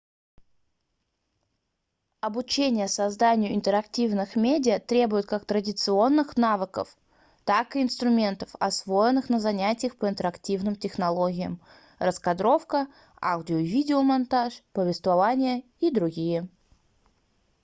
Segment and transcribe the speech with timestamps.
[2.21, 6.97] обучение созданию интерактивных медиа требует как традиционных навыков
[7.45, 11.61] так и инструментов освоенных на занятиях по интерактивным технологиям
[11.99, 12.87] раскадровка
[13.21, 16.47] аудио- и видеомонтаж повествование и др.